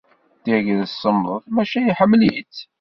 Tagrest 0.43 0.99
semmḍet, 1.01 1.45
maca 1.55 1.79
iḥemmel-itt. 1.85 2.57